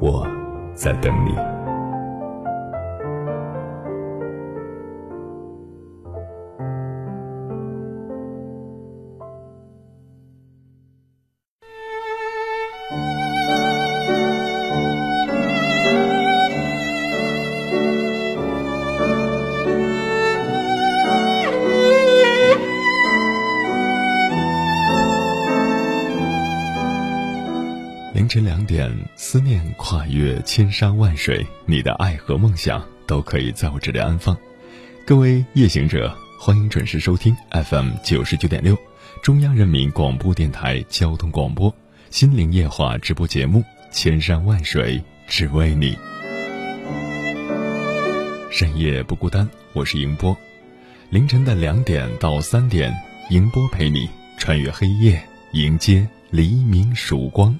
[0.00, 0.26] 我
[0.74, 1.55] 在等你。
[28.16, 34.34] 凌晨两点，思念跨越千山万水，你的爱和梦想都可以在我这里安放。
[35.04, 38.74] 各位夜行者，欢迎准时收听 FM 九十九点六，
[39.22, 41.70] 中央人民广播电台交通广播
[42.08, 43.58] 《心灵夜话》直播节目
[43.90, 45.94] 《千山万水只为你》。
[48.50, 50.34] 深夜不孤单，我是迎波。
[51.10, 52.90] 凌晨的两点到三点，
[53.28, 54.08] 迎波陪你
[54.38, 57.54] 穿越黑夜，迎接黎明曙光。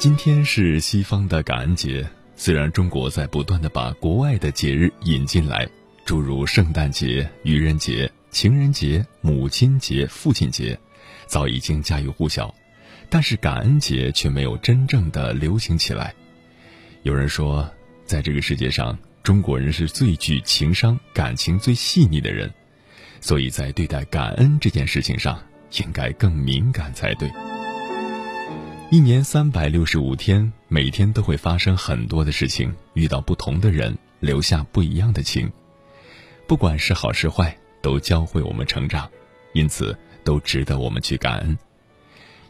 [0.00, 5.68] 今天是西方的感恩节，虽然中国在不断的把国外的节日引进来，
[6.06, 10.78] 诸如圣诞节、愚人节、情人节、母亲节、父亲节，
[11.26, 12.54] 早已经家喻户晓，
[13.10, 16.14] 但是感恩节却没有真正的流行起来。
[17.02, 17.70] 有人说，
[18.06, 22.50] 在这个世界上，中国人是最具情商、感情最细腻的人，
[23.20, 25.38] 所以在对待感恩这件事情上，
[25.76, 27.30] 应该更敏感才对。
[28.90, 35.48] 一年三百六十五天，每天都会发生很多的事情，遇到不同的人，留下不一样的情。
[36.48, 39.08] 不管是好是坏，都教会我们成长，
[39.52, 41.56] 因此都值得我们去感恩。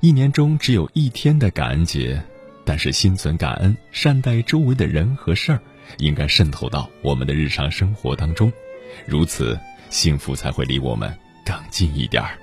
[0.00, 2.18] 一年中只有一天的感恩节，
[2.64, 5.60] 但是心存感恩，善待周围的人和事儿，
[5.98, 8.50] 应该渗透到我们的日常生活当中，
[9.06, 11.14] 如此幸福才会离我们
[11.44, 12.38] 更近一点儿。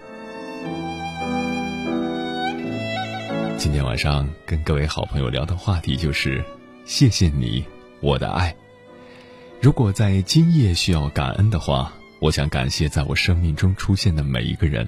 [3.57, 6.45] 今天晚上跟各位好朋友聊的话题就是，
[6.85, 7.65] 谢谢你，
[8.01, 8.55] 我的爱。
[9.59, 14.87] 如果在今夜需要感恩的话，我想感谢在我生命中出现的每一个人，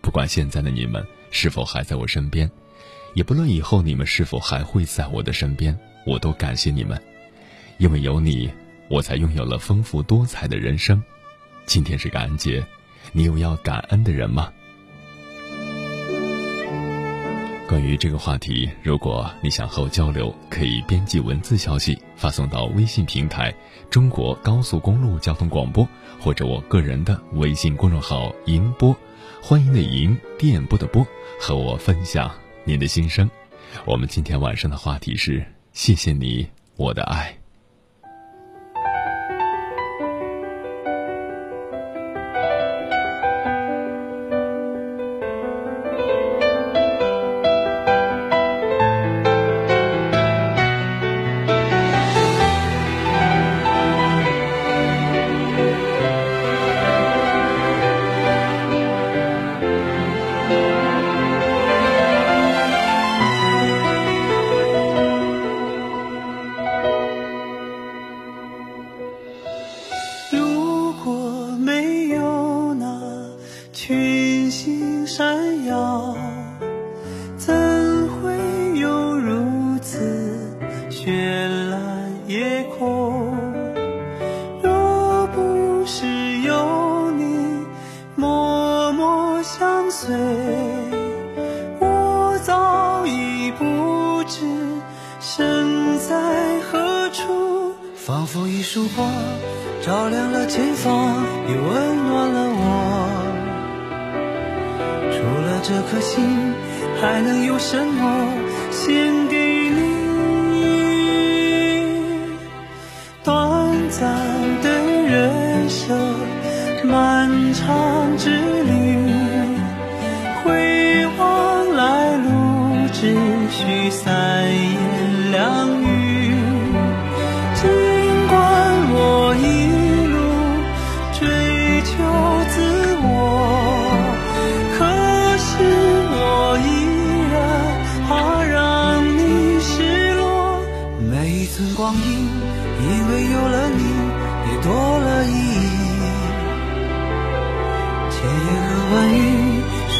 [0.00, 2.50] 不管现在的你们是否还在我身边，
[3.14, 7.00] 也不论以后你们是否还会在我的身边，我都感谢你们，
[7.78, 8.50] 因为有你，
[8.88, 11.00] 我才拥有了丰富多彩的人生。
[11.64, 12.66] 今天是感恩节，
[13.12, 14.52] 你有要感恩的人吗？
[17.70, 23.54] 关于这个话题，如果你想和我交流，可以编辑文字消息发送到微信平台
[23.88, 25.88] “中国高速公路交通广播”
[26.18, 28.92] 或者我个人的微信公众号“银播”，
[29.40, 31.06] 欢迎的银，电波的波，
[31.40, 32.28] 和我分享
[32.64, 33.30] 您的心声。
[33.84, 37.39] 我们今天晚上的话题是：谢谢你，我的爱。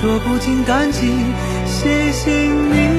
[0.01, 1.13] 说不尽感激，
[1.67, 2.90] 谢谢你。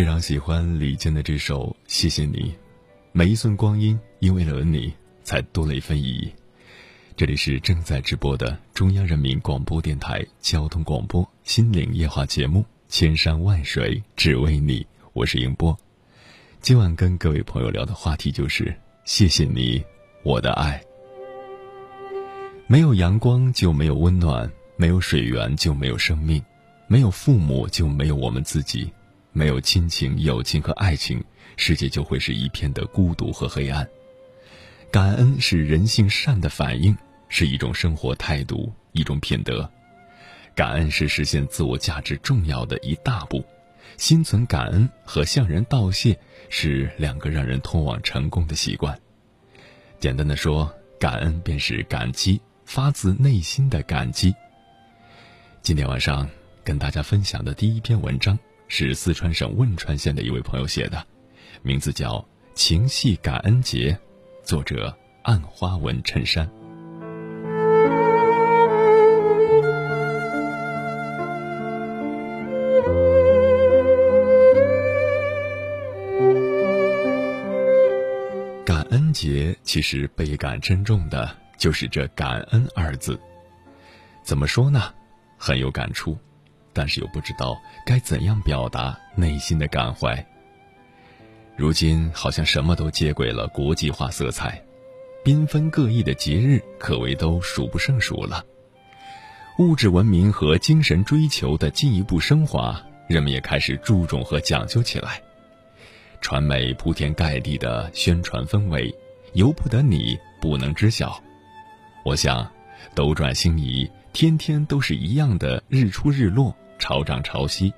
[0.00, 2.32] 非常喜欢李健的这首《谢谢你》，
[3.12, 4.90] 每一寸光阴，因为有了你，
[5.22, 6.32] 才多了一份意义。
[7.18, 14.80] 这里是正在直播的中央人民广播电台交通广播《心灵夜话》节目《千山万水只为你》，
[15.12, 15.78] 我是迎波。
[16.62, 18.74] 今晚跟各位朋友聊的话题就是
[19.04, 19.84] “谢谢你，
[20.22, 20.82] 我的爱”。
[22.66, 26.42] 没有阳光就没有温暖，没有水源就没有生命，
[26.86, 28.90] 没有父母就没有我们自己。
[29.32, 31.22] 没有亲情、友情和爱情，
[31.56, 33.88] 世界就会是一片的孤独和黑暗。
[34.90, 36.96] 感恩是人性善的反应，
[37.28, 39.70] 是一种生活态度，一种品德。
[40.54, 43.44] 感恩是实现自我价值重要的一大步。
[43.96, 46.18] 心存感恩和向人道谢
[46.48, 48.98] 是两个让人通往成功的习惯。
[49.98, 54.34] 简单的说，感恩便是感激，发自内心的感激。
[55.62, 56.28] 今天晚上
[56.64, 58.38] 跟大家分享的第一篇文章。
[58.72, 61.04] 是四川省汶川县的一位朋友写的，
[61.60, 62.18] 名字叫
[62.54, 63.90] 《情系感恩节》，
[64.46, 66.48] 作者暗花纹衬衫。
[78.64, 83.18] 感恩节其实倍感珍重的，就是这“感恩”二字。
[84.22, 84.94] 怎么说呢？
[85.36, 86.16] 很有感触。
[86.72, 90.26] 但是又不知道该怎样表达内心的感怀。
[91.56, 94.62] 如今好像什么都接轨了国际化色彩，
[95.24, 98.44] 缤纷各异的节日可谓都数不胜数了。
[99.58, 105.20] 物质文明和精神追求的进一步升华，人们也开始注重和讲究起来。
[106.22, 108.94] 传媒铺天盖地的宣传氛围，
[109.34, 111.22] 由不得你不能知晓。
[112.04, 112.50] 我想，
[112.94, 113.90] 斗转星移。
[114.12, 117.72] 天天都是一样的日出日落、潮涨潮汐，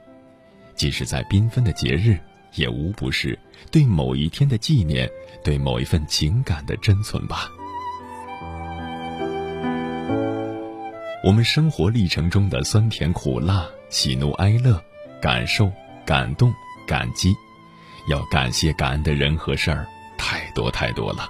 [0.74, 2.18] 即使在缤纷的节日，
[2.54, 3.38] 也无不是
[3.70, 5.08] 对某一天的纪念，
[5.44, 7.48] 对某一份情感的珍存吧。
[11.24, 14.82] 我们生活历程中的酸甜苦辣、喜怒哀乐、
[15.20, 15.70] 感受、
[16.04, 16.52] 感动、
[16.86, 17.32] 感激，
[18.08, 19.86] 要感谢感恩的人和事儿，
[20.18, 21.28] 太多太多了。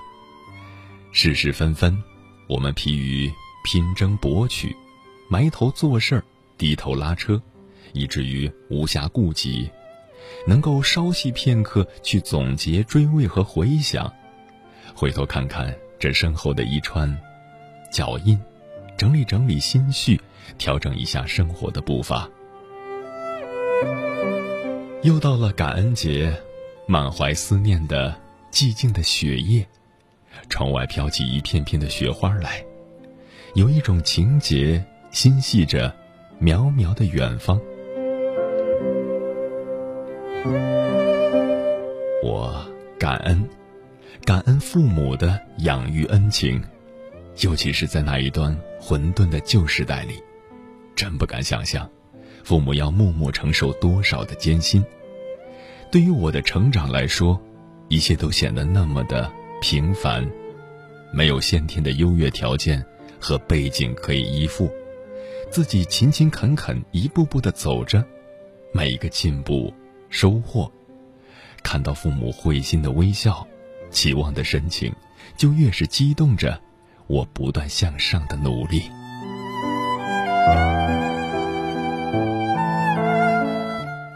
[1.11, 2.03] 世事纷纷，
[2.49, 3.31] 我们疲于
[3.65, 4.75] 拼争博取。
[5.33, 6.25] 埋头做事儿，
[6.59, 7.41] 低头拉车，
[7.95, 9.71] 以至于无暇顾及，
[10.47, 14.13] 能够稍息片刻去总结、追味和回想，
[14.95, 17.19] 回头看看这身后的一串
[17.91, 18.39] 脚印，
[18.99, 20.21] 整理整理心绪，
[20.59, 22.29] 调整一下生活的步伐。
[25.03, 26.31] 又到了感恩节，
[26.87, 28.15] 满怀思念的
[28.51, 29.67] 寂静的雪夜，
[30.51, 32.63] 窗外飘起一片片的雪花来，
[33.55, 35.95] 有一种情节心系着
[36.41, 37.61] 渺渺的远方。
[42.25, 42.67] 我
[42.99, 43.47] 感恩，
[44.25, 46.63] 感恩父母的养育恩情，
[47.41, 50.15] 尤其是在那一段混沌的旧时代里，
[50.97, 51.87] 真不敢想象，
[52.43, 54.83] 父母要默默承受多少的艰辛。
[55.91, 57.39] 对于我的成长来说，
[57.89, 60.27] 一切都显得那么的平凡，
[61.13, 62.83] 没有先天的优越条件
[63.21, 64.73] 和背景可以依附，
[65.53, 68.03] 自己勤勤恳恳一步步的走着，
[68.73, 69.71] 每一个进步
[70.09, 70.73] 收获，
[71.63, 73.47] 看到父母会心的微笑，
[73.91, 74.91] 期望的神情，
[75.37, 76.59] 就越是激动着
[77.07, 78.85] 我不断向上的努力。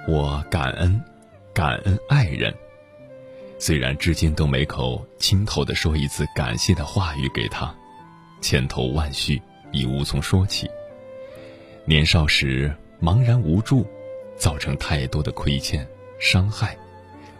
[0.08, 0.98] 我感恩。
[1.52, 2.54] 感恩爱人，
[3.58, 7.74] 虽然至今都没口亲口的说一次感谢的话语给他，
[8.42, 9.40] 千头万绪
[9.72, 10.68] 已无从说起。
[11.88, 13.86] 年少时茫然无助，
[14.36, 15.86] 造成太多的亏欠
[16.18, 16.76] 伤害，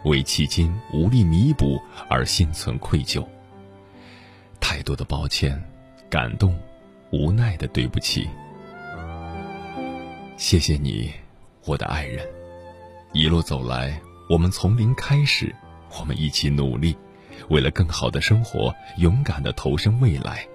[0.05, 1.77] 为迄今无力弥补
[2.07, 3.27] 而心存愧疚。
[4.61, 5.61] 太多的抱歉、
[6.09, 6.57] 感动、
[7.11, 8.25] 无奈的对不起。
[10.37, 11.11] 谢谢你，
[11.65, 12.25] 我的爱人，
[13.11, 13.99] 一路走来。
[14.29, 15.53] 我们从零开始，
[15.99, 16.95] 我们一起努力，
[17.49, 20.47] 为了更好的生活，勇敢的投身未来。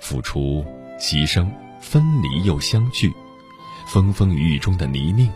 [0.00, 0.64] 付出、
[0.98, 1.46] 牺牲、
[1.80, 3.12] 分离又相聚，
[3.86, 5.30] 风风雨雨中的泥泞。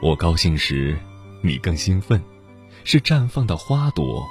[0.00, 0.98] 我高兴时，
[1.42, 2.22] 你更兴奋，
[2.84, 4.22] 是绽放的花朵；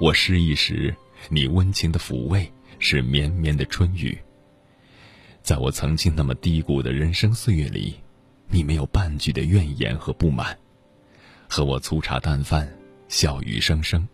[0.00, 0.94] 我失意时，
[1.28, 4.16] 你温情的抚慰，是绵绵的春雨。
[5.42, 7.94] 在我曾经那么低谷的人生岁月里，
[8.48, 10.56] 你没有半句的怨言和不满。
[11.48, 12.72] 和我粗茶淡饭，
[13.08, 14.06] 笑语声声，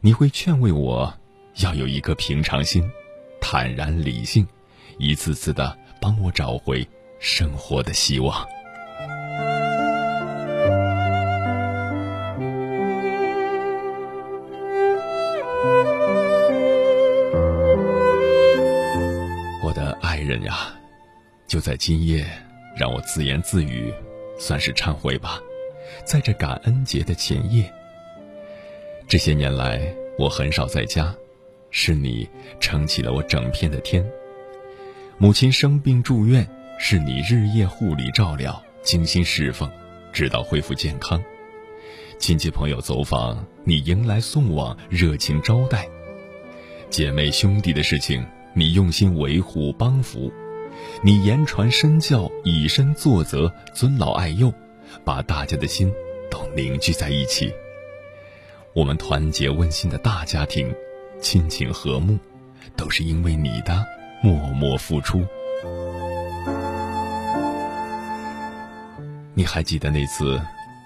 [0.00, 1.12] 你会劝慰我，
[1.56, 2.88] 要有一颗平常心，
[3.40, 4.46] 坦然理性，
[4.98, 6.86] 一次次的帮我找回
[7.20, 8.46] 生活的希望。
[19.62, 20.72] 我的爱人呀，
[21.46, 22.26] 就在今夜，
[22.76, 23.92] 让我自言自语，
[24.38, 25.40] 算是忏悔吧。
[26.04, 27.72] 在这感恩节的前夜，
[29.06, 29.80] 这些年来
[30.18, 31.14] 我很少在家，
[31.70, 32.28] 是你
[32.58, 34.04] 撑起了我整片的天。
[35.20, 36.48] 母亲生病住院，
[36.78, 39.68] 是你日夜护理照料，精心侍奉，
[40.12, 41.20] 直到恢复健康。
[42.20, 45.88] 亲戚朋友走访，你迎来送往，热情招待。
[46.88, 50.32] 姐妹兄弟的事情，你用心维护帮扶，
[51.02, 54.54] 你言传身教，以身作则，尊老爱幼。
[55.04, 55.92] 把大家的心
[56.30, 57.52] 都凝聚在一起。
[58.72, 60.72] 我们团结温馨的大家庭，
[61.20, 62.16] 亲情和睦，
[62.76, 63.84] 都是因为你的
[64.22, 65.24] 默默付出。
[69.34, 70.40] 你还记得那次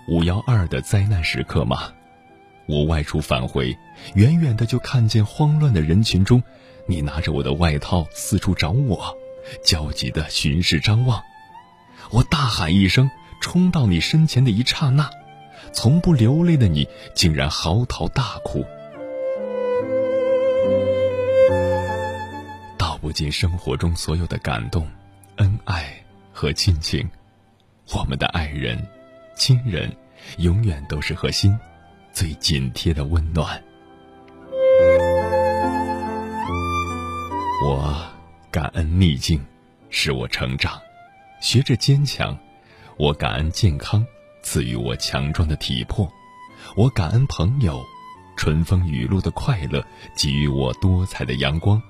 [0.08, 1.92] 五幺二的灾难时刻吗？
[2.66, 3.76] 我外出返回，
[4.14, 6.42] 远远的就看见慌乱的人群中，
[6.86, 9.16] 你拿着我的外套四处找我，
[9.64, 11.22] 焦急的巡视张望。
[12.10, 13.10] 我大喊一声。
[13.44, 15.10] 冲到你身前的一刹那，
[15.72, 18.64] 从不流泪的你竟然嚎啕大哭，
[23.12, 24.88] 尽生活中所有的感动、
[25.36, 25.94] 恩爱
[26.32, 27.08] 和亲情。
[27.94, 28.84] 我们的爱人、
[29.36, 29.94] 亲人，
[30.38, 31.56] 永远都是核心，
[32.12, 33.62] 最紧贴的温暖。
[37.64, 38.10] 我
[38.50, 39.44] 感恩逆境，
[39.90, 40.80] 使我成长，
[41.40, 42.36] 学着坚强。
[42.96, 44.04] 我感恩健康
[44.42, 46.10] 赐予我强壮的体魄，
[46.76, 47.84] 我感恩朋友，
[48.36, 49.84] 春风雨露的快乐
[50.16, 51.82] 给予我多彩的阳光，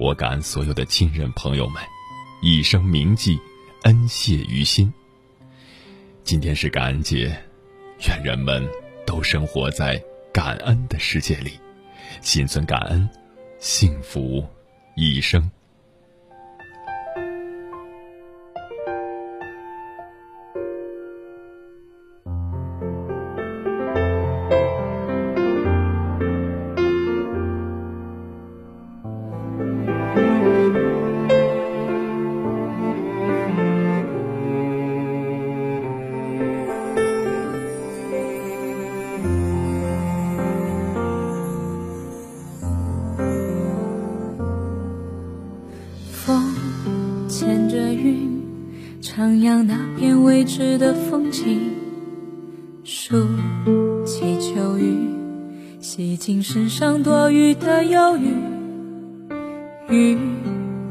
[0.00, 1.82] 我感恩所有的亲人朋友们，
[2.40, 3.38] 一生铭记，
[3.82, 4.90] 恩谢于心。
[6.24, 7.38] 今天是感恩节，
[8.08, 8.66] 愿人们
[9.06, 10.02] 都生活在
[10.32, 11.52] 感恩的世界里，
[12.22, 13.06] 心存感恩，
[13.58, 14.42] 幸福
[14.96, 15.50] 一生。
[57.54, 58.34] 的忧郁，
[59.88, 60.18] 雨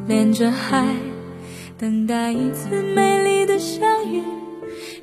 [0.08, 0.86] 连着海，
[1.78, 4.22] 等待一次美丽的相遇。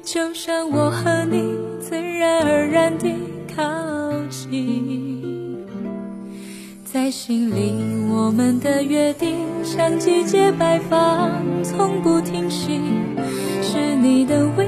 [0.03, 3.15] 就像我和你自然而然地
[3.55, 3.63] 靠
[4.29, 5.67] 近，
[6.85, 7.75] 在心里
[8.11, 11.31] 我们的约定像季节摆放，
[11.63, 12.81] 从不停息。
[13.63, 14.66] 是你的微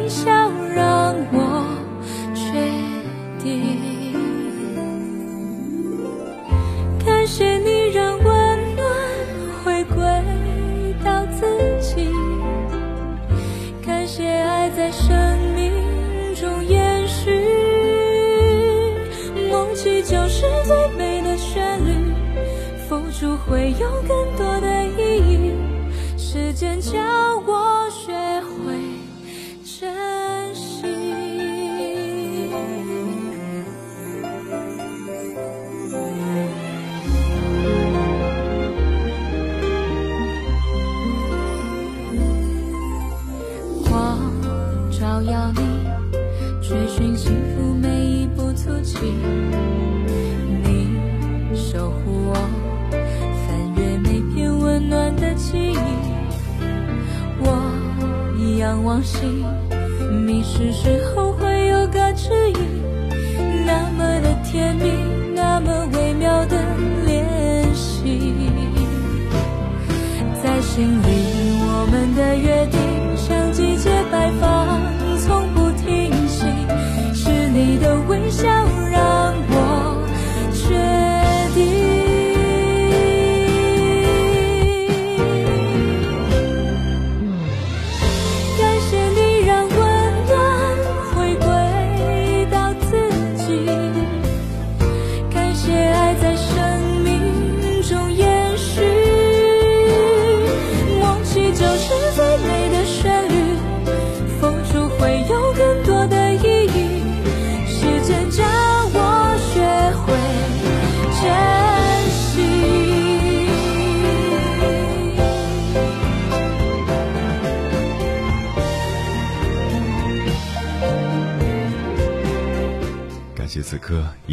[59.08, 59.42] 心
[60.26, 61.17] 迷失之后。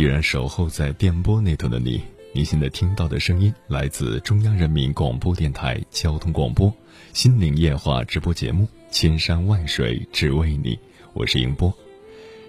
[0.05, 1.99] 依然守候在电波那头的你。
[2.31, 6.69] 你现在听到的声音来自中央人民广播电台交通广播
[7.11, 10.75] 《心灵夜话》直播节目《千山万水只为你》，
[11.13, 11.73] 我是迎波。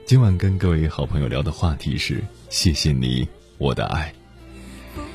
[0.04, 4.12] 今晚跟各位好朋友聊的话题是：谢谢你，我的爱。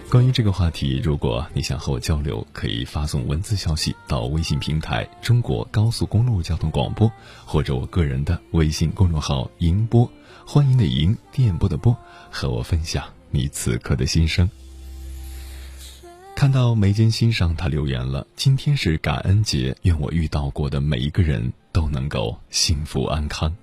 [0.09, 7.09] 关于这个话题，如果你想和我交流，可以发送文字消息到微信平台“中国高速公路交通广播”
[7.45, 10.11] 或者我个人的微信公众号“迎波”，
[10.53, 11.97] 欢迎的迎，电波的波，
[12.29, 14.49] 和我分享你此刻的心声。
[16.35, 23.55] 看到眉间心上，他留言了：“今天是感恩节，愿我遇到过的每一个人都能够幸福安康。”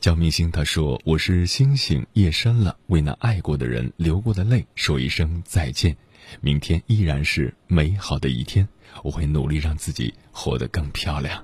[0.00, 5.96] 焦明星他说：“我是星星，夜深了，为那爱过的人流过的泪说一声再见。
[6.40, 8.66] 明天依然是美好的一天，
[9.04, 11.40] 我会努力让自己活得更漂亮。”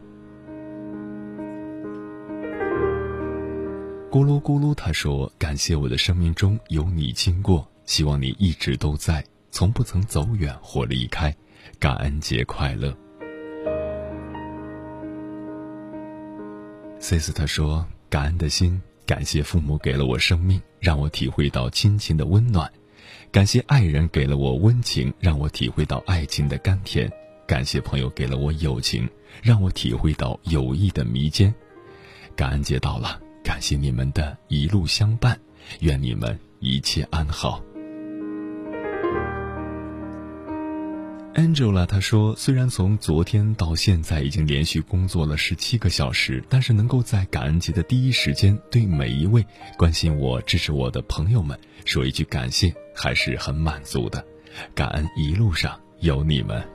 [4.15, 11.35] 咕噜咕噜，他说：“感谢我的生命中有你经过，希望你一直都在。”从不曾走远或离开，
[11.81, 12.97] 感恩节快乐。
[17.01, 22.69] C 斯他说：“感恩的心，感谢父母给了我生命，让我体会到亲情的温暖；
[23.33, 27.09] 感谢爱人给了我温情，让我体会到爱情的甘甜；
[27.49, 29.11] 感谢朋友给了我友情，
[29.43, 31.53] 让我体会到友谊的弥坚。
[32.37, 35.39] 感恩节到了，感谢你们的一路相伴，
[35.81, 37.63] 愿你们一切安好。”
[41.35, 49.45] Angela 她说：“虽然从昨天到现在已经连续工作了十七个小时，但是能够在感恩节的第一时间对每一位
[49.77, 54.25] 关心我、支持我的朋友们说一句感谢，还是很满足的。
[54.75, 56.67] 感恩一路上有你们。”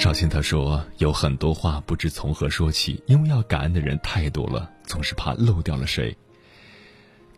[0.00, 6.16] 绍兴他说：“有很多话不知从何说起，因为要感恩的人太多了，总是怕漏掉了谁。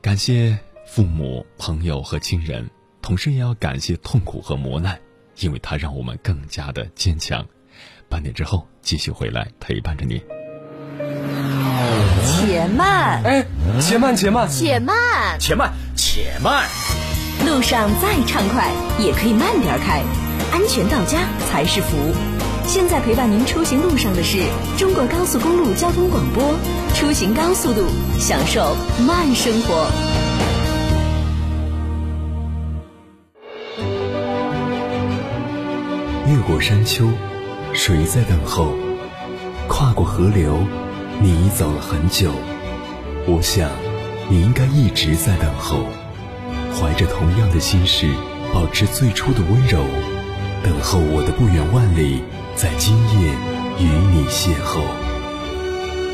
[0.00, 2.70] 感谢父母、朋友和亲人。”
[3.02, 4.96] 同时也要感谢痛苦和磨难，
[5.40, 7.44] 因为它让我们更加的坚强。
[8.08, 10.22] 半点之后继续回来陪伴着你。
[12.24, 13.44] 且慢，哎，
[13.80, 16.68] 且慢，且慢，且慢，且慢，且慢。
[17.44, 20.04] 路上再畅快，也可以慢点开，
[20.52, 21.96] 安全到家才是福。
[22.66, 24.38] 现在陪伴您出行路上的是
[24.78, 26.42] 中国高速公路交通广播，
[26.94, 27.84] 出行高速度，
[28.18, 28.74] 享受
[29.06, 29.86] 慢生活。
[36.26, 37.08] 越过山丘，
[37.74, 38.72] 谁在等候？
[39.68, 40.58] 跨过河流，
[41.20, 42.32] 你已走了很久。
[43.26, 43.70] 我想，
[44.30, 45.84] 你应该一直在等候，
[46.74, 48.08] 怀着同样的心事，
[48.54, 49.84] 保持最初的温柔，
[50.64, 52.22] 等候我的不远万里。
[52.54, 53.32] 在今夜
[53.78, 54.82] 与你邂逅，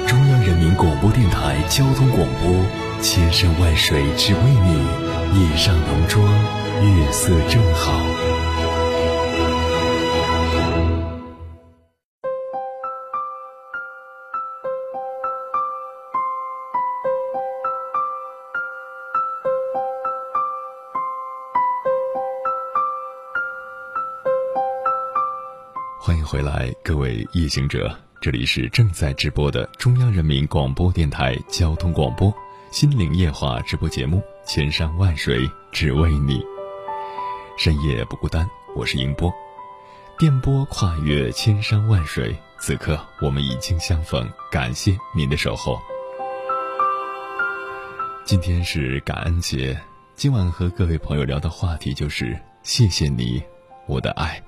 [0.06, 6.24] 中央人民广播电台交通广播，千山万水只为你，夜上浓妆，
[6.82, 8.17] 月色正好。
[26.30, 32.30] 回来，各位夜行者，这里是正在直播的中央人民广播电台交通广播
[32.70, 36.34] 《心灵夜话》直播节目《千山万水只为你》，
[37.56, 39.32] 深夜不孤单，我是迎波，
[40.18, 45.80] 电波跨越千山万水，此刻我们已经相逢，感谢您的守候。
[48.26, 49.74] 今天是感恩节，
[50.14, 53.42] 今晚和各位朋友聊的话题就是谢谢你，
[53.86, 54.38] 我的爱。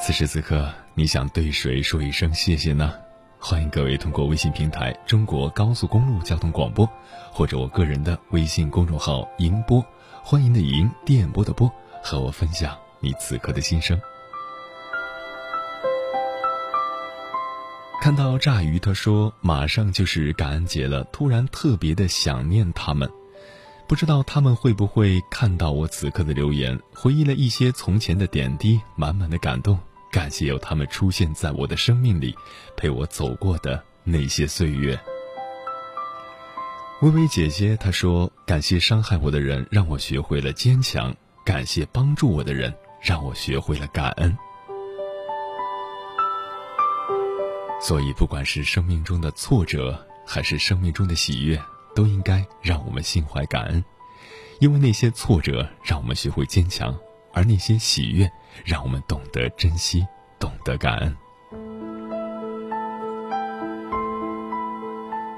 [0.00, 2.94] 此时此刻，你想对谁说一声谢谢呢？
[3.38, 6.88] 欢迎各位通过微信平台“中国高速公路交通广播”，
[7.30, 9.84] 或者我个人的微信公众号“迎播”，
[10.22, 11.70] 欢迎的迎，电波的波，
[12.02, 14.00] 和我分享你此刻的心声。
[18.00, 23.10] 看到炸鱼，他说马上就是感恩节了，突然特别的想念他们，
[23.86, 29.78] 不知道他们会不会看到我此刻的留言，回忆了一些从前的点滴，满满的感动。
[30.10, 32.34] 感谢有他们出现在我的生命里，
[32.76, 34.98] 陪我走过的那些岁月。
[37.02, 41.12] 微微姐姐她说：“感谢伤害我的人，让我学会了坚强；
[41.44, 44.36] 感谢帮助我的人，让我学会了感恩。”
[47.80, 51.60] 所以，不管是生命中的挫折，还是生命中的喜悦，
[51.94, 53.84] 都应该让我们心怀感恩，
[54.58, 56.98] 因为那些挫折让我们学会坚强。
[57.38, 58.28] 而那些喜悦，
[58.64, 60.04] 让我们懂得珍惜，
[60.40, 61.16] 懂得感恩。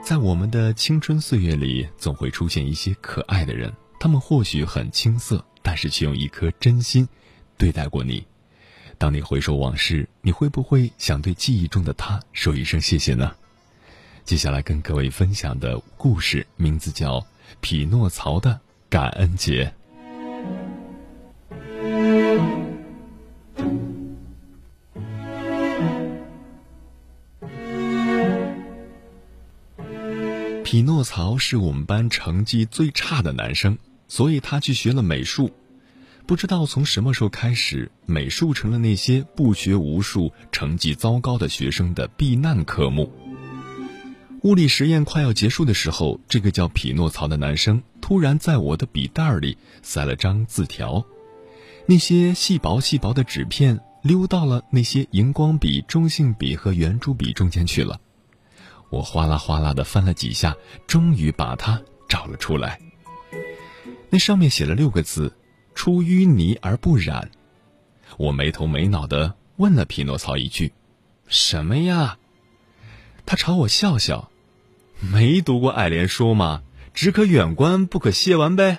[0.02, 7.06] 在我们的青春岁月里，总会出现一些可爱的人，他们或许很青涩，但是却用一颗真心
[7.58, 8.26] 对待过你。
[8.96, 13.30] 当你回首往事，你会不会想对记忆中的他说一声谢谢呢？
[14.24, 17.20] 接下来跟各位分享的故事名字叫
[17.60, 18.58] 《匹诺曹的
[18.88, 19.66] 感恩节》。
[30.70, 35.50] 匹诺曹是我们班成绩最差的男生，所以他去学了美术。
[36.28, 43.12] 不知道从什么时候开始，美术成了那些不学无术、成绩糟糕的学生的避难科目。
[44.42, 51.04] 物理实验快要结束的时候，这个叫匹诺曹的男生突然在我的笔袋里塞了张字条，
[51.86, 58.00] 那些细薄细薄的纸片溜到了那些荧光笔、中性笔和圆珠笔中间去了。
[58.90, 62.80] 我哗啦哗啦的翻了几下，终于把它找了出来。
[64.10, 65.34] 那上面写了六个字
[65.74, 67.30] ：“出淤泥而不染。”
[68.18, 70.72] 我没头没脑的问了匹诺曹一句
[71.28, 72.18] ：“什么呀？”
[73.24, 74.32] 他朝我笑笑
[74.98, 76.62] ：“没读过爱莲说吗？
[76.92, 78.78] 只可远观，不可亵玩呗。”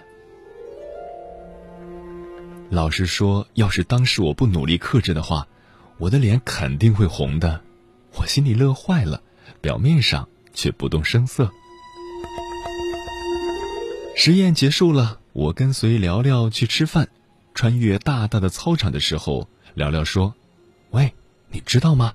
[2.69, 5.47] 老师说，要是当时我不努力克制的话，
[5.97, 7.61] 我的脸肯定会红的。
[8.17, 9.23] 我心里乐坏了。
[9.61, 11.51] 表面上却不动声色。
[14.15, 17.07] 实验结束了，我跟随聊聊去吃饭。
[17.53, 20.33] 穿越大大的操场的时候，聊聊说
[20.91, 21.13] ：“喂，
[21.49, 22.13] 你知道吗？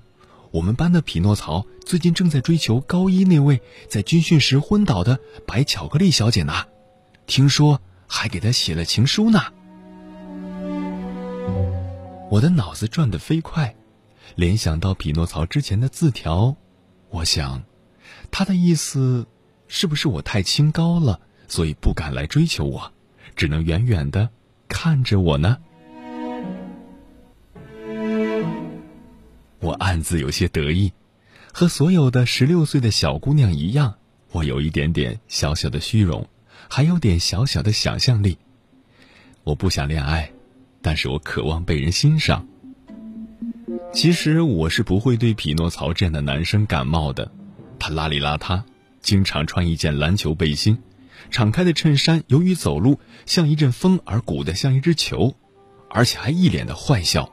[0.50, 6.64] 我们班的匹诺曹最近正在追求高一那位在军训时昏倒的白巧克力小姐呢。
[7.26, 9.40] 听说还给她写了情书呢。”
[12.30, 13.74] 我的脑子转得飞快，
[14.34, 16.56] 联想到匹诺曹之前的字条。
[17.10, 17.62] 我想，
[18.30, 19.26] 他的意思，
[19.68, 22.92] 是不是我太清高了，所以不敢来追求我，
[23.34, 24.30] 只能远远的
[24.68, 25.58] 看着我呢？
[29.60, 30.92] 我暗自有些得意，
[31.52, 33.96] 和所有的十六岁的小姑娘一样，
[34.32, 36.28] 我有一点点小小的虚荣，
[36.68, 38.38] 还有点小小的想象力。
[39.42, 40.30] 我不想恋爱，
[40.82, 42.46] 但是我渴望被人欣赏。
[43.96, 47.32] 其实我是不会对匹诺曹这样的男生感冒的。
[47.78, 48.62] 他邋里邋遢，
[49.00, 50.76] 经常穿一件篮球背心，
[51.30, 55.34] 敞开的衬衫由于走路像一阵风而鼓得像一只球，
[55.88, 57.32] 而且还一脸的坏笑。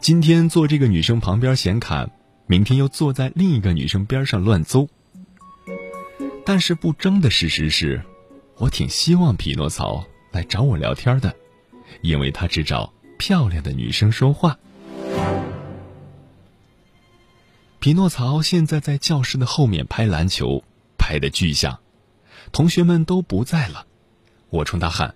[0.00, 2.12] 今天坐这个女生旁边闲侃，
[2.46, 4.86] 明天又坐在另一个女生边上乱诌。
[6.44, 8.00] 但是不争的事实是，
[8.58, 11.34] 我挺希望匹诺曹来找我聊天的，
[12.02, 14.56] 因为他只找漂亮的女生说话。
[17.78, 20.64] 匹诺曹现在在教室的后面拍篮球，
[20.98, 21.78] 拍的巨响，
[22.50, 23.86] 同学们都不在了。
[24.50, 25.14] 我冲他喊：“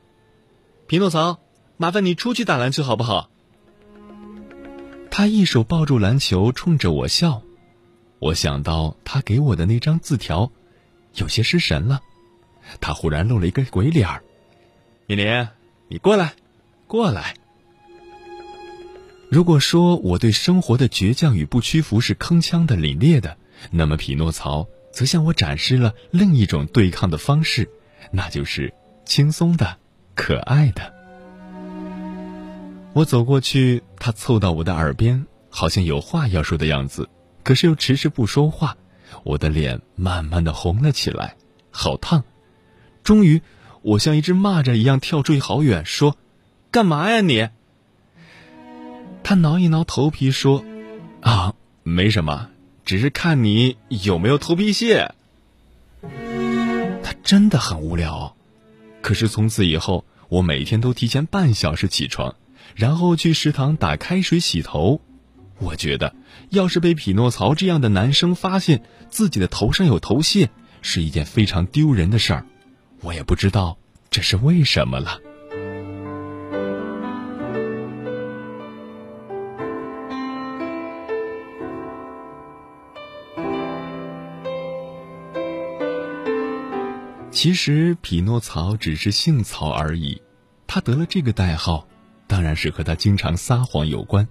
[0.87, 1.41] 匹诺曹，
[1.79, 3.31] 麻烦你出去打篮球好不好？”
[5.11, 7.43] 他一手抱住篮球，冲着我笑。
[8.21, 10.53] 我想到他给我的那张字条，
[11.15, 12.01] 有些失神了。
[12.81, 14.23] 他忽然露了一个鬼脸儿
[15.09, 15.49] ：“米林，
[15.89, 16.35] 你过来，
[16.87, 17.35] 过来。”
[19.31, 23.37] 如果说我对生活的倔强与不屈服是铿锵的、凛冽的，
[23.71, 27.71] 那么匹诺曹则向我展示了另一种对抗的方式，
[28.11, 29.77] 那就是轻松的、
[30.17, 30.93] 可爱的。
[32.93, 37.09] 我走过去，他凑到我的耳边，好像有话要说的样子，
[37.45, 38.77] 可是又迟迟不说话。
[39.23, 41.37] 我的脸慢慢的红了起来，
[41.71, 42.25] 好烫。
[43.05, 43.43] 终于，
[43.83, 46.17] 我像一只蚂蚱一样跳出去好远，说
[46.73, 47.49] ：“干嘛呀你？”
[49.23, 50.65] 他挠一挠头皮说
[51.23, 52.49] ：“啊，没什么，
[52.85, 55.15] 只是看你有没有头皮屑。”
[57.03, 58.35] 他真的很无聊，
[59.03, 62.35] 可是从此以后，我每天都提前半小时起床，
[62.75, 65.01] 然后去食堂打开水洗头。
[65.59, 66.15] 我觉得，
[66.49, 70.51] 要是被匹诺曹这样的男生发现自己的头上有头屑，
[70.83, 72.47] 是一件非常丢人的事儿。
[73.03, 73.79] 我也不知道
[74.11, 75.21] 这是为什么了。
[87.41, 90.21] 其实匹诺曹只是姓曹而已，
[90.67, 91.89] 他得了这个代号，
[92.27, 94.29] 当然是和他经常撒谎有关。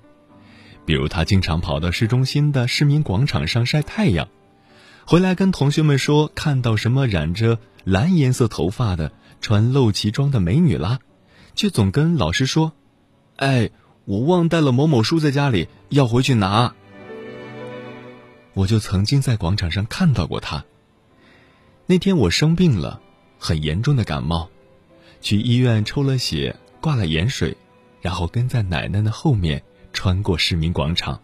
[0.85, 4.27] 比如他经常跑到市中心的市民广场上晒太阳，
[5.07, 10.99] 回来跟同学们说看到什么染着蓝颜色头发的、穿露脐装的美女啦，
[11.55, 12.73] 却总跟老师说
[13.37, 13.71] ：“哎，
[14.05, 16.75] 我忘带了某某书在家里，要回去拿。”
[18.53, 20.63] 我就曾经在广场上看到过他。
[21.91, 23.01] 那天我生病了，
[23.39, 24.47] 很严重的感冒，
[25.21, 27.57] 去医院抽了血，挂了盐水，
[27.99, 31.19] 然后跟在奶奶的后面穿过市民广场。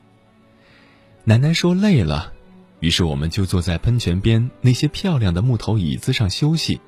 [1.23, 2.33] 奶奶说累了，
[2.79, 6.81] 于是我们就坐在喷泉边那些漂亮的木头椅子上休息。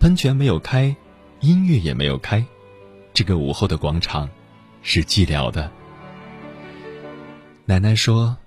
[0.00, 0.96] 喷泉没有开，
[1.40, 2.42] 音乐也没有开，
[3.12, 4.26] 这个午后的广场
[4.80, 5.70] 是寂寥的。
[7.66, 8.38] 奶奶说：“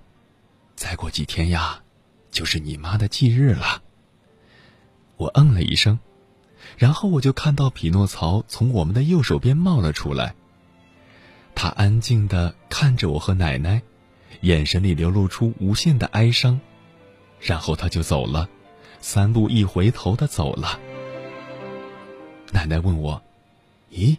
[0.75, 1.83] 再过几天呀，
[2.31, 3.83] 就是你妈的忌日了。”
[5.21, 5.99] 我嗯了一声，
[6.79, 10.33] 然后我就看到匹诺曹从我们的右手边冒了出来。
[11.53, 13.83] 他安静的看着我和奶奶，
[14.41, 16.59] 眼神里流露出无限的哀伤，
[17.39, 18.49] 然后他就走了，
[18.99, 20.79] 三步一回头的走了。
[22.51, 23.21] 奶奶问我
[23.93, 24.17] ：“咦，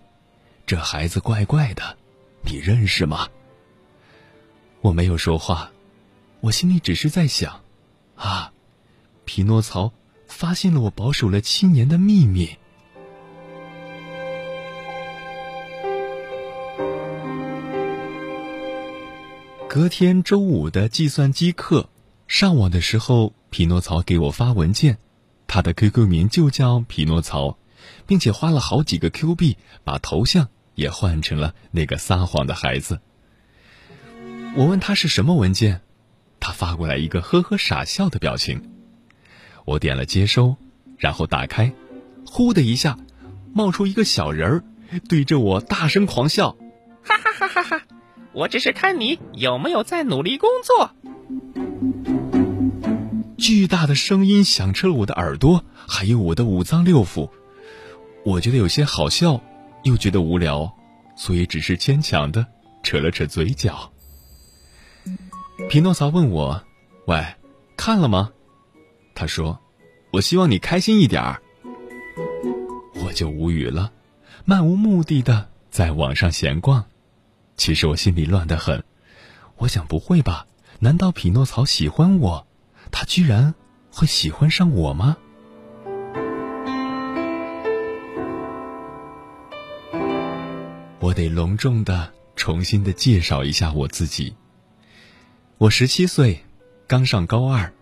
[0.67, 1.97] 这孩子怪怪的，
[2.43, 3.27] 你认识吗？”
[4.83, 5.73] 我没有说话，
[6.43, 7.61] 我心里只是在想：
[8.15, 8.53] 啊，
[9.25, 9.93] 匹诺曹。
[10.33, 12.57] 发现了我保守了七年的秘密。
[19.69, 21.89] 隔天周五的计算机课，
[22.27, 24.99] 上网的时候，匹诺曹给我发文件，
[25.47, 27.57] 他的 QQ 名就叫匹诺曹，
[28.07, 33.01] 并且花了好几个 Q 币把头像也换成了那个撒谎的孩子。
[34.57, 35.81] 我问他是什么文件，
[36.41, 38.82] 他发过来一个呵呵傻笑的表情。
[39.65, 40.57] 我点了接收，
[40.99, 41.73] 然后打开，
[42.27, 42.99] 呼的一下，
[43.53, 44.65] 冒出一个小人儿，
[45.09, 46.57] 对着我大声狂笑，
[47.03, 47.83] 哈哈哈哈哈！
[48.33, 50.91] 我只是看你有没有在努力工作。
[53.39, 57.31] 巨大的声音响彻了我的耳朵，还有我的五脏六腑。
[58.25, 59.43] 我觉得有些好笑，
[59.83, 60.73] 又觉得无聊，
[61.17, 62.47] 所以只是牵强的
[62.83, 63.93] 扯了扯嘴角。
[65.69, 66.63] 匹诺曹问我
[67.07, 67.25] ：“喂，
[67.77, 68.31] 看了吗？”
[69.15, 69.61] 他说
[70.13, 71.43] ：“我希望你开心一点儿。”
[73.05, 73.93] 我就无语了，
[74.45, 76.85] 漫无目的的在网上闲逛。
[77.57, 78.85] 其实我心里乱得很，
[79.57, 80.47] 我想不会吧？
[80.81, 82.47] 难道匹诺曹喜欢我？
[82.91, 83.55] 他居然
[83.91, 85.17] 会喜欢上我吗？
[91.01, 94.35] 我得隆重的重新的介绍一下我自己。
[95.59, 96.45] 我十七岁，
[96.87, 97.73] 刚上高二，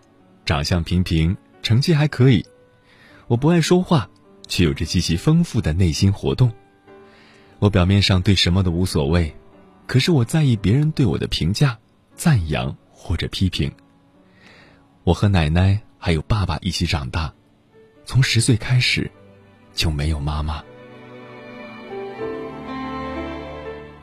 [0.45, 2.45] 长相平平，成绩还可以。
[3.27, 4.09] 我不爱说话，
[4.47, 6.51] 却有着极其丰富的内心活动。
[7.59, 9.33] 我表面上对什么都无所谓，
[9.87, 11.77] 可是我在意别人对我的评价、
[12.15, 13.71] 赞扬或者批评。
[15.03, 17.33] 我和奶奶还有爸爸一起长大，
[18.03, 19.09] 从十岁开始
[19.73, 20.63] 就没有妈妈。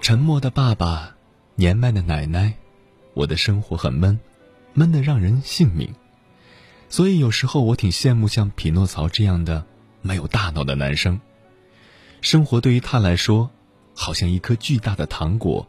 [0.00, 1.14] 沉默的爸爸，
[1.56, 2.54] 年迈的奶奶，
[3.12, 4.18] 我的生活很闷，
[4.72, 5.92] 闷得让人性命。
[6.88, 9.64] 所以有时候我挺羡慕像匹诺曹这样的
[10.00, 11.20] 没有大脑的男生。
[12.20, 13.50] 生活对于他来说，
[13.94, 15.68] 好像一颗巨大的糖果，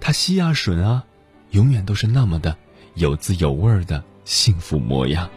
[0.00, 1.04] 他吸啊吮啊，
[1.50, 2.56] 永远都是那么的
[2.94, 5.28] 有滋有味的幸福模样。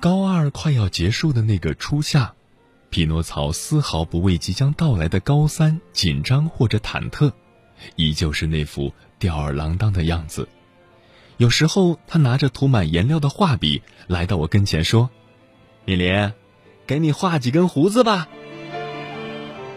[0.00, 2.34] 高二快要结束的那个初夏，
[2.90, 7.32] 匹诺曹丝毫不为即将到来的高三紧张或者忐忑，
[7.94, 10.48] 依旧是那副吊儿郎当的样子。
[11.36, 15.10] 有时候，他拿着涂满颜料的画笔来到我跟前说
[15.86, 16.34] ：“米莲，
[16.88, 18.26] 给你画几根胡子吧。”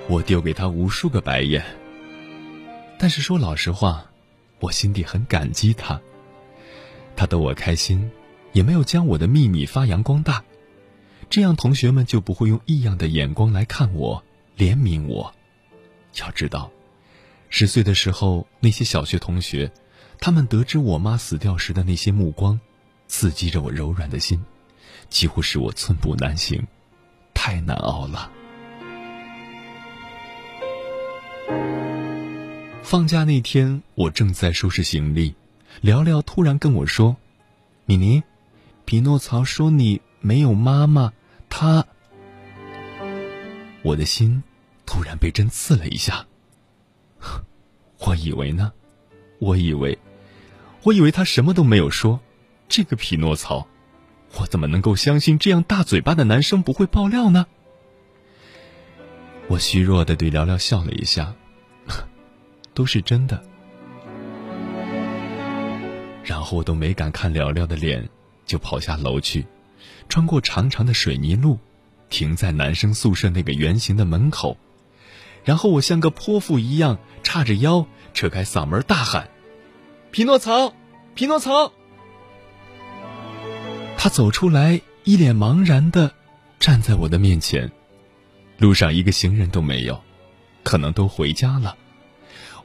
[0.09, 1.63] 我丢给他无数个白眼。
[2.97, 4.07] 但是说老实话，
[4.61, 6.01] 我心底很感激他。
[7.15, 8.09] 他逗我开心。
[8.51, 10.41] 也没有将我的秘密发扬光大，
[11.29, 14.23] 这样同学们就不会用异样的眼光来看我，
[14.57, 15.35] 怜悯我。
[16.21, 16.71] 要知道，
[17.57, 19.71] 十岁的时候，那些小学同学，
[20.19, 22.59] 他们得知我妈死掉时的那些目光，
[23.07, 24.43] 刺激着我柔软的心，
[25.09, 26.67] 几乎使我寸步难行，
[27.33, 28.29] 太难熬了。
[32.83, 35.33] 放假那天，我正在收拾行李，
[35.79, 37.15] 聊聊突然跟我说
[37.87, 38.21] ：“米妮。”
[38.83, 41.13] 匹诺曹说：“你没有妈妈，
[41.49, 41.85] 他……”
[43.81, 44.43] 我的心
[44.85, 46.27] 突然被针刺了一下。
[47.99, 48.71] 我以为呢，
[49.39, 49.97] 我以为，
[50.83, 52.19] 我以为他什么都没有说。
[52.67, 53.67] 这个匹诺曹，
[54.39, 57.45] 我怎么能够相信这样大嘴巴的男生不会爆料呢？
[59.47, 61.33] 我虚弱的对聊聊笑了一下，
[62.73, 63.43] 都是真的。
[66.23, 68.07] 然后我都没敢看聊聊的脸。
[68.45, 69.43] 就跑下楼去，
[70.07, 71.57] 穿过长长的水泥路，
[72.11, 74.55] 停在男生宿舍那个圆形的门口，
[75.45, 79.29] 然后我像个泼妇一样叉着腰，扯开嗓门大喊
[80.11, 80.73] ：“匹诺曹，
[81.13, 81.71] 匹诺曹！”
[83.97, 86.11] 他走出来，一脸茫然的
[86.59, 87.71] 站在我的面前，
[88.57, 90.01] 路上一个行人都没有，
[90.63, 91.77] 可能都回家了。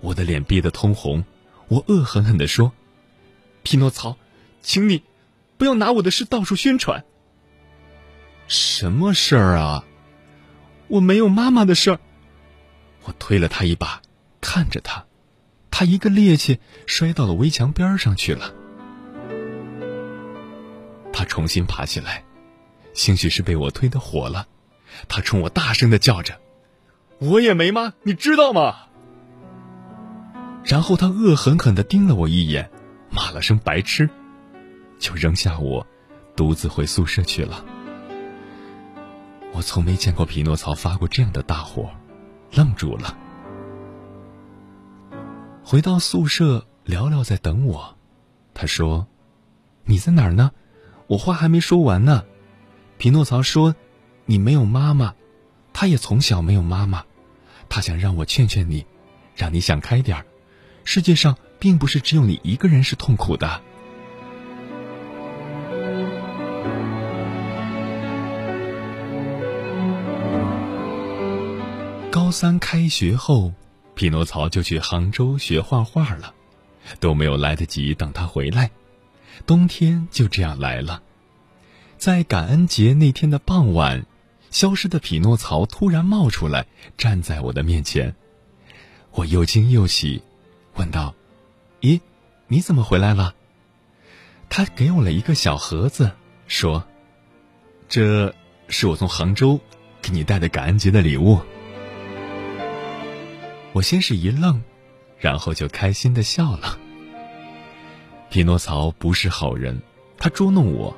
[0.00, 1.24] 我的脸憋得通红，
[1.68, 2.72] 我恶狠狠地说
[3.62, 4.16] ：“匹诺曹，
[4.62, 5.02] 请你。”
[5.60, 7.04] 不要拿我的事到处宣传。
[8.48, 9.84] 什么事儿啊？
[10.88, 12.00] 我没有妈妈的事儿。
[13.10, 14.00] 我推了他一把，
[14.40, 15.04] 看着他，
[15.68, 18.54] 他一个趔趄摔到了围墙边上去了。
[21.12, 22.22] 他重新爬起来，
[22.94, 24.46] 兴许是被我推的火了，
[25.08, 26.38] 他冲我大声的叫着
[27.18, 28.76] ：“我也没妈，你知道吗？”
[30.64, 32.70] 然后他恶狠狠的盯了我一眼，
[33.10, 34.08] 骂了声白痴。
[35.00, 35.84] 就扔下我，
[36.36, 37.64] 独自回宿舍去了。
[39.52, 41.90] 我从没见过匹诺曹发过这样的大火，
[42.52, 43.16] 愣住了。
[45.64, 47.96] 回到宿舍，聊聊在等我。
[48.54, 49.06] 他说
[49.84, 50.50] ：“你在哪儿呢？
[51.06, 52.24] 我话还没说完呢。”
[52.98, 53.74] 匹诺曹说
[54.26, 55.14] ：“你没有妈妈，
[55.72, 57.04] 他也从小没有妈妈。
[57.68, 58.84] 他想让我劝劝你，
[59.34, 60.26] 让你想开点儿。
[60.84, 63.62] 世界上并不是只有你一个人是痛苦的。”
[72.30, 73.52] 高三开学后，
[73.96, 76.32] 匹诺曹就去杭州学画画了，
[77.00, 78.70] 都没有来得及等他回来，
[79.48, 81.02] 冬天就这样来了。
[81.98, 84.06] 在感恩节那天的傍晚，
[84.52, 86.66] 消失的匹诺曹突然冒出来，
[86.96, 88.14] 站在我的面前，
[89.10, 90.22] 我又惊又喜，
[90.76, 91.12] 问道
[91.82, 92.00] ：“咦，
[92.46, 93.34] 你怎么回来了？”
[94.48, 96.12] 他给我了一个小盒子，
[96.46, 96.84] 说
[97.90, 98.32] ：“这
[98.68, 99.58] 是我从杭州
[100.00, 101.40] 给你带的感恩节的礼物。”
[103.72, 104.62] 我先是一愣，
[105.18, 106.78] 然后就开心的笑了。
[108.30, 109.80] 匹诺曹不是好人，
[110.18, 110.96] 他捉弄我，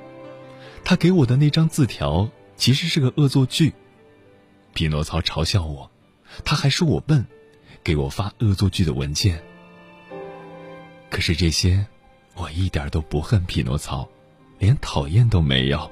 [0.85, 3.73] 他给我的那张字条其实是个恶作剧。
[4.75, 5.91] 匹诺曹嘲笑我，
[6.45, 7.27] 他还说我笨，
[7.85, 9.43] 给我发恶作剧的文件。
[11.11, 11.87] 可是这些，
[12.35, 14.09] 我一点都不恨匹诺曹，
[14.59, 15.91] 连讨厌都没有。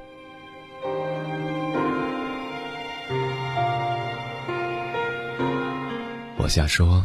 [6.40, 7.04] 我瞎说，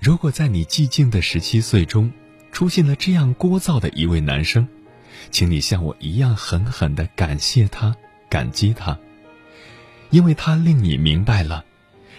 [0.00, 2.10] 如果在你寂静的十七岁中，
[2.50, 4.66] 出现了这样聒噪的一位男生，
[5.30, 7.94] 请你像我一样狠狠的感谢他，
[8.28, 8.98] 感激他，
[10.10, 11.64] 因为他令你明白了，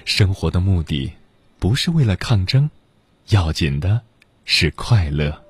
[0.06, 1.12] 生活的目的
[1.60, 2.70] 不是为了抗争，
[3.28, 4.02] 要紧的
[4.46, 5.44] 是快乐。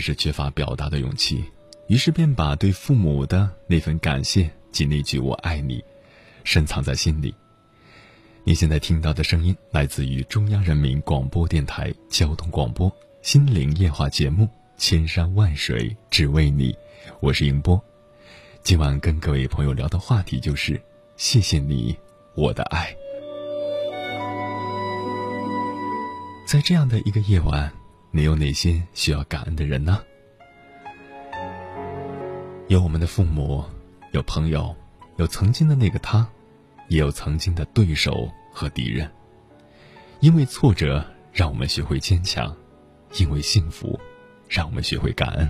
[0.00, 1.44] 是缺乏表达的勇气，
[1.86, 5.82] 于是便把对父母的那份感谢及那句“我爱你”
[6.44, 7.34] 深藏在心里。
[8.42, 12.90] 你现在听到的声音来自于中央人民广播电台交通广播
[13.22, 14.44] 《心灵夜话》节目
[14.78, 16.72] 《千山万水只为你》，
[17.20, 17.80] 我是迎波。
[18.62, 20.80] 今晚跟各位朋友聊的话题就是
[21.16, 21.96] “谢谢你，
[22.34, 22.94] 我的爱”。
[26.46, 27.79] 在这样的一个夜晚。
[28.12, 30.02] 你有哪些需要感恩的人呢？
[32.66, 33.64] 有我们的父母，
[34.10, 34.74] 有朋友，
[35.16, 36.28] 有曾经的那个他，
[36.88, 39.08] 也有曾经的对手和敌人。
[40.18, 42.52] 因为挫折，让我们学会坚强；
[43.16, 43.98] 因为幸福，
[44.48, 45.48] 让我们学会感恩。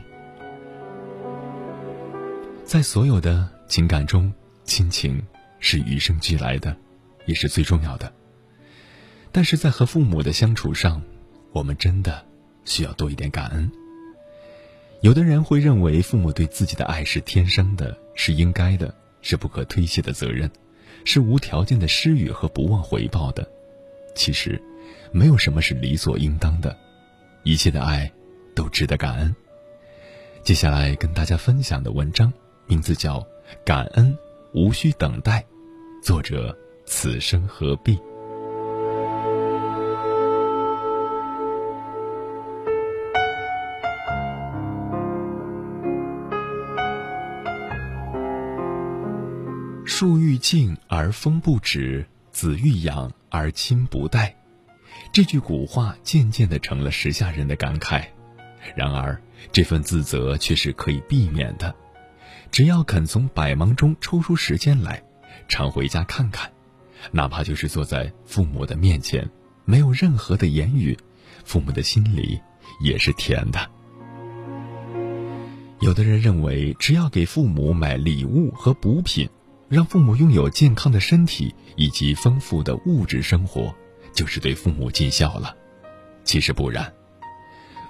[2.63, 4.31] 在所有的情感中，
[4.65, 5.21] 亲情
[5.61, 6.77] 是与生俱来的，
[7.25, 8.13] 也是最重要的。
[9.33, 11.01] 但是在和父母的相处上，
[11.53, 12.27] 我们真的。
[12.71, 13.71] 需要多一点感恩。
[15.01, 20.49] 有的人会认为父母对自己的爱是天生的，是应该的，是不可推卸的责任，
[21.05, 23.47] 是无条件的施予和不忘回报的。
[24.15, 24.61] 其实，
[25.11, 26.77] 没有什么是理所应当的，
[27.43, 28.11] 一切的爱
[28.55, 29.35] 都值得感恩。
[30.45, 32.33] 接下来跟大家分享的文章
[32.67, 33.19] 名字叫
[33.65, 34.17] 《感恩
[34.53, 35.41] 无需等待》，
[36.07, 36.57] 作者
[36.87, 37.99] 此生何必。
[50.01, 54.35] 树欲静而风不止，子欲养而亲不待。
[55.13, 58.07] 这句古话渐渐的成了时下人的感慨。
[58.75, 59.21] 然而，
[59.53, 61.75] 这份自责却是可以避免的。
[62.51, 65.03] 只要肯从百忙中抽出时间来，
[65.49, 66.51] 常回家看看，
[67.13, 69.29] 哪怕就是坐在父母的面前，
[69.67, 70.97] 没有任何的言语，
[71.45, 72.41] 父母的心里
[72.83, 73.71] 也是甜的。
[75.81, 79.29] 有的人认为，只要给父母买礼物和补品。
[79.71, 83.73] 让父母拥有健康的身体以及丰富的物质生活，
[84.13, 85.57] 就是对父母尽孝了。
[86.25, 86.93] 其实不然，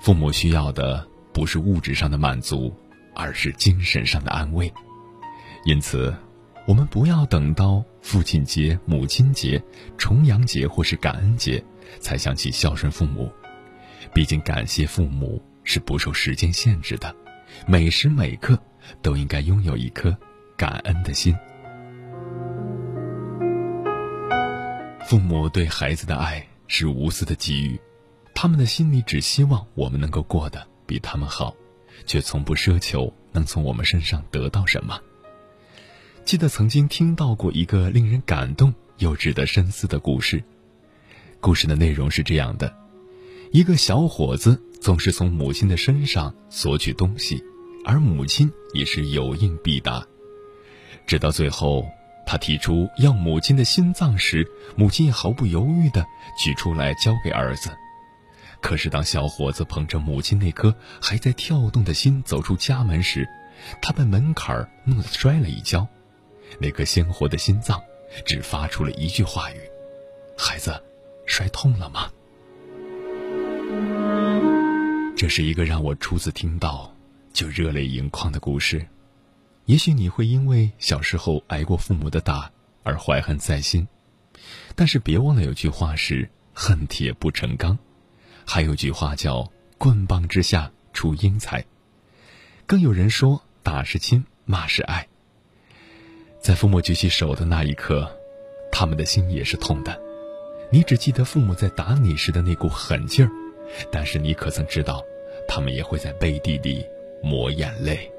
[0.02, 2.70] 父母需要的不是物质上的满足，
[3.14, 4.70] 而是精神上的安慰。
[5.64, 6.14] 因此，
[6.66, 9.62] 我们不要等到父亲节、母亲节、
[9.96, 11.64] 重阳节或是感恩节，
[11.98, 13.32] 才想起孝顺父母。
[14.12, 17.16] 毕竟，感谢父母是不受时间限制的，
[17.66, 18.58] 每时每刻
[19.00, 20.14] 都应该拥有一颗
[20.58, 21.34] 感恩的心。
[25.10, 27.80] 父母对孩子的爱是无私的给予，
[28.32, 31.52] 他们的心里只希望我们能够过得比他们好，
[32.06, 35.00] 却从不奢求能从我们身上得到什么。
[36.24, 40.40] 记得曾经听到过一个令人感动又值得深思的故事。
[41.40, 42.72] 故事的内容是这样的：
[43.50, 47.42] 一个小伙子总是从母亲的身上索取东西，
[47.84, 50.06] 而母亲也是有应必答，
[51.04, 51.84] 直到最后。
[52.30, 56.06] 他提出要母亲的心脏时，母亲也毫不犹豫地
[56.38, 57.76] 取出来交给儿子。
[58.60, 60.72] 可是，当小伙子捧着母亲那颗
[61.02, 63.28] 还在跳动的心走出家门时，
[63.82, 65.84] 他被门槛儿弄得摔了一跤，
[66.60, 67.82] 那颗鲜活的心脏
[68.24, 69.56] 只发出了一句话语
[70.38, 70.80] ：“孩子，
[71.26, 72.12] 摔痛了吗？”
[75.18, 76.94] 这是一个让我初次听到
[77.32, 78.86] 就热泪盈眶的故事。
[79.70, 82.50] 也许你会因为小时候挨过父母的打
[82.82, 83.86] 而怀恨在心，
[84.74, 87.78] 但是别忘了有句话是“恨铁不成钢”，
[88.44, 89.48] 还有句话叫
[89.78, 91.64] “棍棒之下出英才”。
[92.66, 95.06] 更有人说“打是亲，骂是爱”。
[96.42, 98.10] 在父母举起手的那一刻，
[98.72, 99.96] 他们的心也是痛的。
[100.72, 103.30] 你只记得父母在打你时的那股狠劲儿，
[103.92, 105.00] 但是你可曾知道，
[105.46, 106.84] 他们也会在背地里
[107.22, 108.10] 抹眼泪。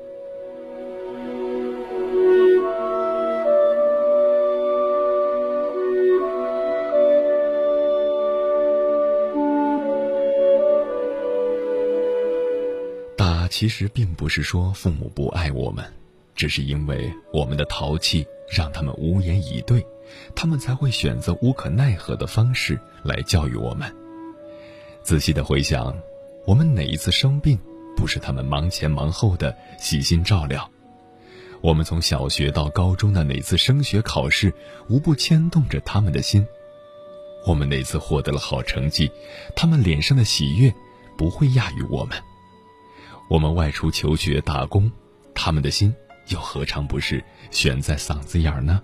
[13.61, 15.85] 其实并不是说父母不爱我们，
[16.33, 19.85] 只是因为我们的淘气让他们无言以对，
[20.35, 23.95] 他们才会选择无可奈何的方式来教育我们。
[25.03, 25.95] 仔细的回想，
[26.47, 27.55] 我们哪一次生病，
[27.95, 30.67] 不是他们忙前忙后的细心照料？
[31.61, 34.51] 我们从小学到高中的哪次升学考试，
[34.89, 36.43] 无不牵动着他们的心。
[37.45, 39.11] 我们哪次获得了好成绩，
[39.55, 40.73] 他们脸上的喜悦，
[41.15, 42.17] 不会亚于我们。
[43.31, 44.91] 我们外出求学打工，
[45.33, 45.95] 他们的心
[46.27, 48.81] 又何尝不是悬在嗓子眼儿呢？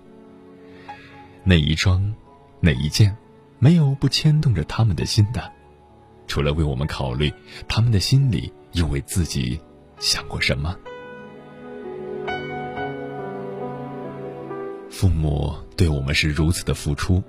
[1.44, 2.14] 哪一桩，
[2.58, 3.14] 哪一件，
[3.58, 5.52] 没有不牵动着他们的心的？
[6.26, 7.30] 除了为我们考虑，
[7.68, 9.60] 他们的心里又为自己
[9.98, 10.74] 想过什么？
[14.88, 17.22] 父母对我们是如此的付出，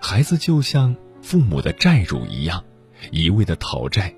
[0.00, 2.64] 孩子就像父母的债主一样，
[3.12, 4.12] 一味的讨债，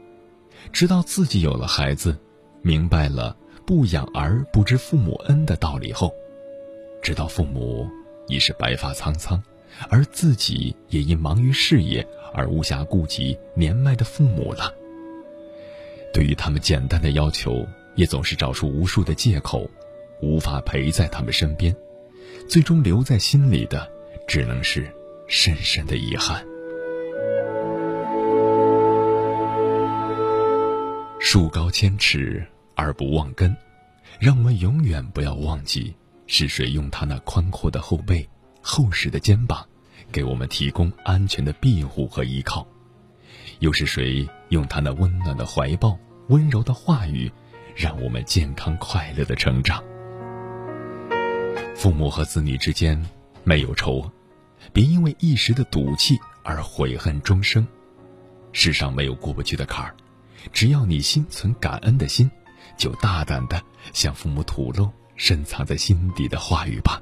[0.73, 2.19] 直到自己有了孩子，
[2.63, 3.37] 明白了
[3.67, 6.15] “不养儿不知父母恩”的道理后，
[7.03, 7.89] 直到父母
[8.29, 9.43] 已是白发苍苍，
[9.89, 12.07] 而自己也因忙于事业。
[12.33, 14.73] 而无暇顾及年迈的父母了。
[16.15, 19.69] 对于他们简单的要求，也总是找出无数的借口，
[20.23, 21.75] 无法陪在他们身边，
[22.49, 23.91] 最终留在心里的，
[24.29, 24.89] 只能是
[25.27, 26.47] 深深的遗憾。
[31.23, 32.45] 树高千尺
[32.75, 33.55] 而不忘根，
[34.19, 35.95] 让我们永远不要忘记，
[36.27, 38.27] 是谁用他那宽阔的后背、
[38.63, 39.65] 厚实的肩膀。
[40.11, 42.67] 给我们提供安全的庇护和依靠，
[43.61, 45.97] 又是谁用他那温暖的怀抱、
[46.29, 47.31] 温柔的话语，
[47.77, 49.85] 让我们健康快乐的成长？
[51.77, 53.01] 父母和子女之间
[53.45, 54.11] 没有仇，
[54.73, 57.65] 别因为一时的赌气而悔恨终生。
[58.53, 59.95] 世上没有过不去的坎儿，
[60.53, 62.31] 只要你心存感恩的心，
[62.77, 63.63] 就大胆的
[63.93, 67.01] 向父母吐露深藏在心底的话语吧。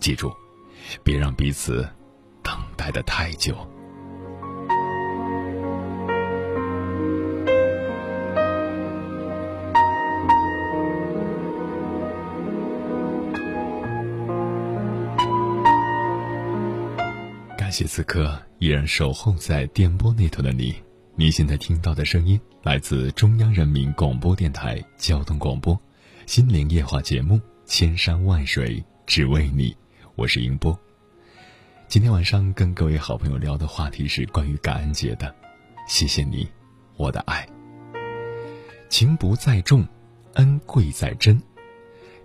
[0.00, 0.32] 记住，
[1.02, 1.88] 别让彼此。
[2.44, 3.56] 等待的太久。
[17.56, 20.74] 感谢此刻依然守候在电波那头的你。
[21.16, 25.72] 你现在听到的声音来自中央人民广播电台交通广播
[26.26, 29.70] 《心灵夜话》节目《千山万水只为你》，
[30.16, 30.76] 我是英波。
[31.86, 35.32] 今天晚上跟各位好朋友聊的话题是关于感恩节的，
[35.86, 36.48] 谢谢你，
[36.96, 37.48] 我的爱。
[38.88, 39.86] 情不在重，
[40.32, 41.40] 恩贵在真。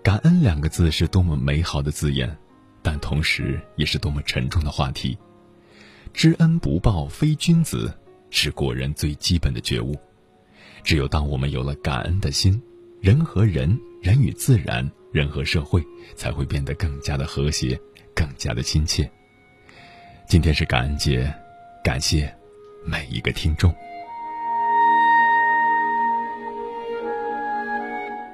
[0.02, 2.36] 感恩两个字是多么美好的字眼，
[2.82, 5.16] 但同时也是多么沉重的话题。
[6.12, 7.96] 知恩不报非君子，
[8.30, 9.96] 是国人最基本的觉悟。
[10.84, 12.62] 只有当我们有了感恩的心，
[13.02, 15.84] 人和人、人与自然、人和社会
[16.16, 17.80] 才会变得更加的和谐，
[18.16, 19.10] 更加的亲切。
[20.28, 21.34] 今天是感恩节，
[21.84, 22.34] 感谢
[22.86, 23.74] 每一个听众。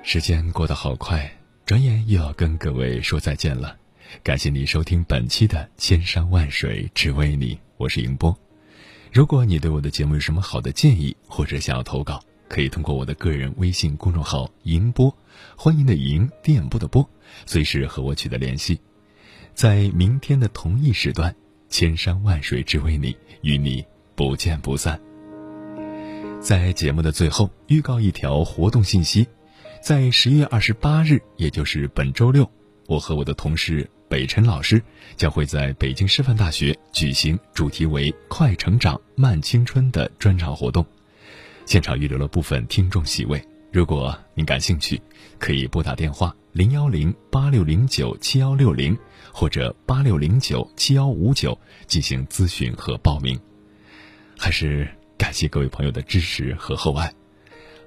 [0.04, 1.30] 时间过得好快，
[1.66, 3.76] 转眼又要跟各位说再见了。
[4.22, 8.45] 感谢你收听本期的《千山万水只为你》，我是迎波。
[9.16, 15.16] 如果你对我的节目有什么好的建议，或者想要投稿，可以通过我的个人微信公众号“银波”，
[15.56, 17.10] 欢迎的银，电波的波，
[17.46, 18.78] 随时和我取得联系。
[19.54, 21.34] 在明天的同一时段。
[21.70, 23.84] 千山万水只为你，与你
[24.16, 25.00] 不见不散。
[26.42, 29.26] 在节目的最后，预告一条活动信息：
[29.82, 32.50] 在十月二十八日，也就是本周六，
[32.88, 34.82] 我和我的同事北辰老师
[35.18, 40.86] 将会在北京师范大学举行主题为“快成长慢青春”的专场活动。
[41.66, 45.02] 现场预留了部分听众席位，如果您感兴趣，
[45.40, 48.98] 可以拨打电话零幺零八六零九七幺六零。
[49.38, 53.38] 或者八六零九七幺五九进行咨询和报名，
[54.38, 54.88] 还是
[55.18, 57.14] 感谢各位朋友的支持和厚爱，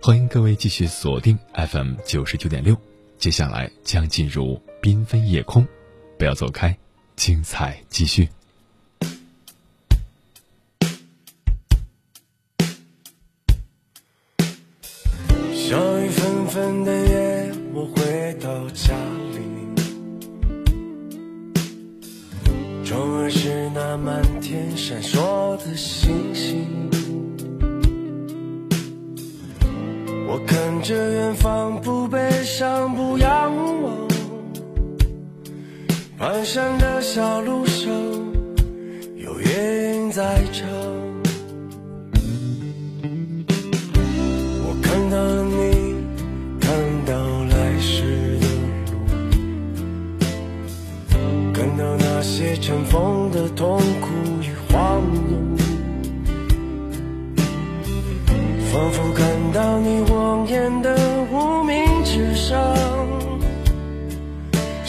[0.03, 2.77] 欢迎各位继续锁定 FM 九十九点六，
[3.17, 5.67] 接下来将进入缤纷夜空，
[6.19, 6.77] 不要走开，
[7.15, 8.29] 精彩继续。
[15.55, 18.93] 小雨纷纷的夜，我回到家
[19.33, 19.39] 里。
[22.85, 26.91] 窗外是那满天闪烁的星星，
[30.27, 31.98] 我看着远方，不
[36.51, 37.93] 山的小路上，
[39.17, 40.67] 有云在唱。
[44.65, 45.95] 我看到你，
[46.59, 46.73] 看
[47.05, 47.13] 到
[47.51, 48.47] 来时的
[51.13, 54.09] 路，看到那些尘封的痛苦
[54.41, 55.55] 与荒芜，
[58.73, 60.08] 仿佛看到你。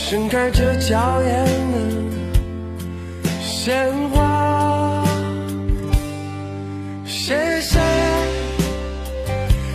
[0.10, 1.78] 盛开着娇艳的
[3.40, 5.06] 鲜花。
[7.06, 7.80] 谢谢，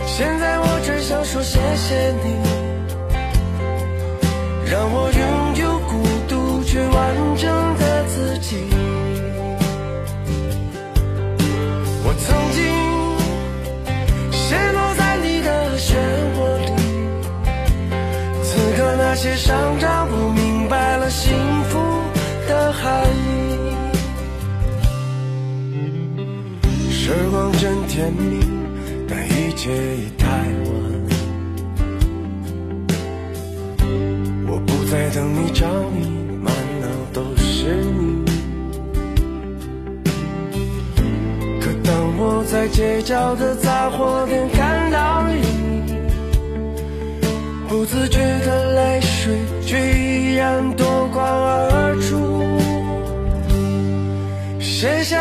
[0.05, 2.35] 现在我只想说谢谢你，
[35.05, 36.09] 在等你找你，
[36.41, 36.51] 满
[36.81, 38.25] 脑都是你。
[41.61, 45.43] 可当我在街角的杂货店看到你，
[47.67, 52.41] 不自觉的泪水却依然夺眶而出。
[54.59, 55.15] 谢谢。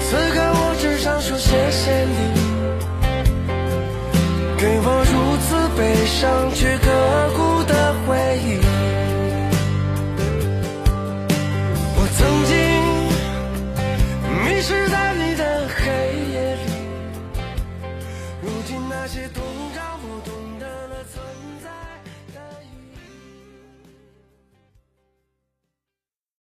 [0.00, 2.12] 此刻我只想说谢谢你，
[4.58, 6.84] 给我如此悲伤却刻
[7.36, 7.43] 骨